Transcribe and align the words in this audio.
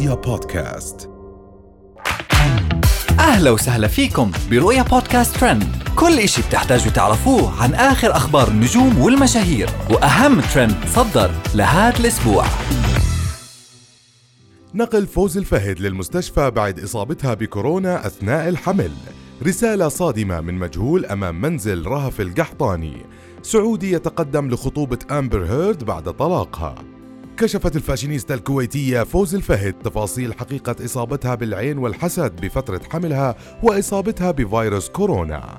رؤيا 0.00 0.14
بودكاست. 0.14 1.10
أهلا 3.18 3.50
وسهلا 3.50 3.88
فيكم 3.88 4.30
برؤيا 4.50 4.82
بودكاست 4.82 5.36
ترند. 5.36 5.64
كل 5.96 6.18
إشي 6.18 6.42
بتحتاجوا 6.42 6.92
تعرفوه 6.92 7.62
عن 7.62 7.74
آخر 7.74 8.16
أخبار 8.16 8.48
النجوم 8.48 8.98
والمشاهير 8.98 9.70
وأهم 9.90 10.40
ترند 10.40 10.76
صدر 10.86 11.30
لهذا 11.54 12.00
الأسبوع. 12.00 12.44
نقل 14.74 15.06
فوز 15.06 15.36
الفهد 15.36 15.80
للمستشفى 15.80 16.50
بعد 16.50 16.80
إصابتها 16.80 17.34
بكورونا 17.34 18.06
أثناء 18.06 18.48
الحمل. 18.48 18.92
رسالة 19.46 19.88
صادمة 19.88 20.40
من 20.40 20.54
مجهول 20.54 21.06
أمام 21.06 21.40
منزل 21.40 21.86
رهف 21.86 22.20
القحطاني. 22.20 22.96
سعودي 23.42 23.92
يتقدم 23.92 24.48
لخطوبة 24.48 24.98
أمبر 25.10 25.44
هيرد 25.44 25.84
بعد 25.84 26.12
طلاقها. 26.12 26.74
كشفت 27.40 27.76
الفاشينيستا 27.76 28.34
الكويتية 28.34 29.02
فوز 29.02 29.34
الفهد 29.34 29.72
تفاصيل 29.72 30.34
حقيقة 30.34 30.76
إصابتها 30.84 31.34
بالعين 31.34 31.78
والحسد 31.78 32.40
بفترة 32.40 32.80
حملها 32.90 33.34
وإصابتها 33.62 34.30
بفيروس 34.30 34.88
كورونا. 34.88 35.58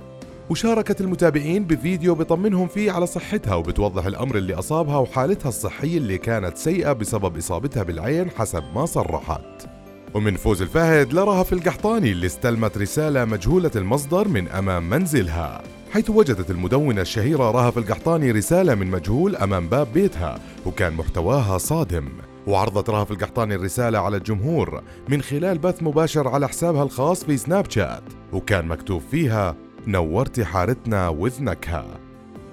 وشاركت 0.49 1.01
المتابعين 1.01 1.65
بفيديو 1.65 2.15
بطمنهم 2.15 2.67
فيه 2.67 2.91
على 2.91 3.07
صحتها 3.07 3.55
وبتوضح 3.55 4.05
الأمر 4.05 4.37
اللي 4.37 4.53
أصابها 4.53 4.97
وحالتها 4.97 5.49
الصحية 5.49 5.97
اللي 5.97 6.17
كانت 6.17 6.57
سيئة 6.57 6.93
بسبب 6.93 7.37
إصابتها 7.37 7.83
بالعين 7.83 8.29
حسب 8.29 8.63
ما 8.75 8.85
صرحت. 8.85 9.69
ومن 10.13 10.35
فوز 10.35 10.61
الفهد 10.61 11.13
لرهف 11.13 11.53
القحطاني 11.53 12.11
اللي 12.11 12.25
استلمت 12.25 12.77
رسالة 12.77 13.25
مجهولة 13.25 13.71
المصدر 13.75 14.27
من 14.27 14.47
أمام 14.47 14.89
منزلها. 14.89 15.61
حيث 15.91 16.09
وجدت 16.09 16.51
المدونة 16.51 17.01
الشهيرة 17.01 17.51
رهف 17.51 17.77
القحطاني 17.77 18.31
رسالة 18.31 18.75
من 18.75 18.87
مجهول 18.87 19.35
أمام 19.35 19.67
باب 19.67 19.87
بيتها 19.93 20.39
وكان 20.65 20.93
محتواها 20.93 21.57
صادم. 21.57 22.09
وعرضت 22.47 22.89
رهف 22.89 23.11
القحطاني 23.11 23.55
الرسالة 23.55 23.99
على 23.99 24.17
الجمهور 24.17 24.83
من 25.09 25.21
خلال 25.21 25.57
بث 25.57 25.83
مباشر 25.83 26.27
على 26.27 26.47
حسابها 26.47 26.83
الخاص 26.83 27.23
في 27.23 27.37
سناب 27.37 27.71
شات. 27.71 28.03
وكان 28.33 28.67
مكتوب 28.67 29.01
فيها 29.11 29.55
نورتي 29.87 30.45
حارتنا 30.45 31.09
وذنكها. 31.09 31.85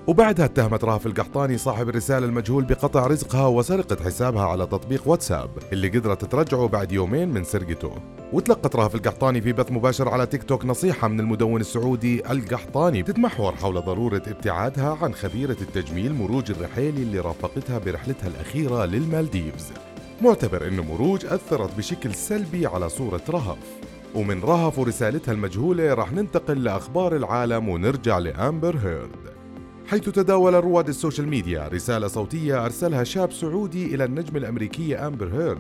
وبعدها 0.09 0.45
اتهمت 0.45 0.85
رهف 0.85 1.07
القحطاني 1.07 1.59
صاحب 1.59 1.89
الرسالة 1.89 2.27
المجهول 2.27 2.65
بقطع 2.65 3.07
رزقها 3.07 3.47
وسرقة 3.47 4.05
حسابها 4.05 4.43
على 4.43 4.67
تطبيق 4.67 5.09
واتساب 5.09 5.51
اللي 5.73 5.89
قدرت 5.89 6.25
ترجعه 6.25 6.69
بعد 6.69 6.93
يومين 6.93 7.29
من 7.29 7.45
سرقته. 7.45 7.95
وتلقت 8.33 8.77
رهف 8.77 8.95
القحطاني 8.95 9.41
في 9.41 9.53
بث 9.53 9.73
مباشر 9.73 10.09
على 10.09 10.27
تيك 10.27 10.43
توك 10.43 10.65
نصيحة 10.65 11.09
من 11.09 11.21
المدون 11.21 11.61
السعودي 11.61 12.33
القحطاني 12.33 13.03
تتمحور 13.03 13.57
حول 13.57 13.81
ضرورة 13.81 14.23
ابتعادها 14.27 14.99
عن 15.03 15.15
خبيرة 15.15 15.57
التجميل 15.61 16.15
مروج 16.15 16.51
الرحيلي 16.51 17.03
اللي 17.03 17.21
رافقتها 17.21 17.79
برحلتها 17.79 18.29
الأخيرة 18.29 18.85
للمالديفز. 18.85 19.73
معتبر 20.23 20.69
أن 20.69 20.81
مروج 20.81 21.27
أثرت 21.27 21.77
بشكل 21.77 22.15
سلبي 22.15 22.67
على 22.67 22.89
صورة 22.89 23.23
رهف. 23.31 23.59
ومن 24.15 24.41
رهف 24.41 24.79
ورسالتها 24.79 25.33
المجهولة 25.33 25.95
راح 25.95 26.13
ننتقل 26.13 26.65
لأخبار 26.65 27.17
العالم 27.17 27.69
ونرجع 27.69 28.19
لأمبر 28.19 28.77
هيرد. 28.77 29.38
حيث 29.89 30.09
تداول 30.09 30.55
رواد 30.55 30.89
ال 30.89 30.94
social 30.94 31.29
media 31.29 31.69
رسالة 31.69 32.07
صوتية 32.07 32.65
أرسلها 32.65 33.05
شاب 33.05 33.33
سعودي 33.33 33.95
إلى 33.95 34.05
النجمة 34.05 34.37
الأمريكية 34.37 35.07
أمبر 35.07 35.27
هيرد. 35.27 35.59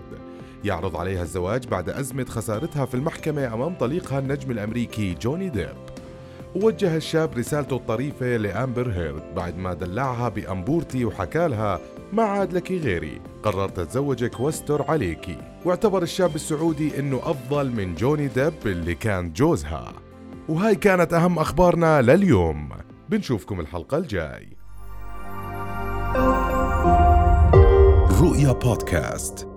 يعرض 0.64 0.96
عليها 0.96 1.22
الزواج 1.22 1.66
بعد 1.66 1.88
أزمة 1.88 2.24
خسارتها 2.24 2.86
في 2.86 2.94
المحكمة 2.94 3.54
أمام 3.54 3.74
طليقها 3.74 4.18
النجم 4.18 4.50
الأمريكي 4.50 5.14
جوني 5.14 5.48
ديب. 5.48 5.76
ووجه 6.56 6.96
الشاب 6.96 7.38
رسالته 7.38 7.76
الطريفة 7.76 8.36
لأمبر 8.36 8.90
هيرد 8.90 9.34
بعد 9.36 9.58
ما 9.58 9.74
دلعها 9.74 10.28
بأمبورتي 10.28 11.04
وحكى 11.04 11.48
لها 11.48 11.80
ما 12.12 12.22
عاد 12.22 12.52
لك 12.52 12.72
غيري 12.72 13.20
قررت 13.42 13.78
أتزوجك 13.78 14.40
واستر 14.40 14.90
عليكي 14.90 15.36
واعتبر 15.64 16.02
الشاب 16.02 16.34
السعودي 16.34 16.98
أنه 16.98 17.20
أفضل 17.24 17.70
من 17.70 17.94
جوني 17.94 18.28
ديب 18.28 18.66
اللي 18.66 18.94
كان 18.94 19.32
جوزها. 19.32 19.92
وهاي 20.48 20.74
كانت 20.74 21.12
أهم 21.12 21.38
أخبارنا 21.38 22.02
لليوم. 22.02 22.68
بنشوفكم 23.08 23.60
الحلقة 23.60 23.98
الجاي. 23.98 24.56
رؤيا 28.20 28.52
بودكاست. 28.52 29.47